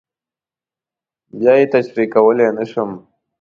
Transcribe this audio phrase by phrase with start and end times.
[1.39, 2.89] بیا یې تشریح کولی نه شم.